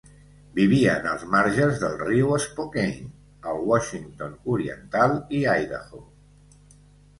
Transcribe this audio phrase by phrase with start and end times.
[0.53, 3.05] Vivien als marges del riu Spokane,
[3.53, 6.05] al Washington Oriental i Idaho.